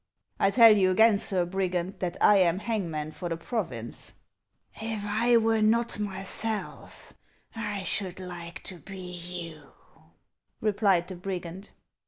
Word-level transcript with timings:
"I 0.39 0.49
tell 0.49 0.75
you 0.75 0.89
again, 0.89 1.19
Sir 1.19 1.45
Brigand, 1.45 1.99
that 1.99 2.17
I 2.19 2.37
am 2.37 2.57
hangman 2.57 3.11
for 3.11 3.29
the 3.29 3.37
province."" 3.37 4.13
If 4.77 5.05
I 5.05 5.37
were 5.37 5.61
not 5.61 5.99
myself 5.99 7.13
I 7.55 7.83
should 7.83 8.19
like 8.19 8.63
to 8.63 8.79
be 8.79 8.97
you," 8.97 9.73
replied 10.59 11.07
the 11.07 11.15
brigand. 11.15 11.69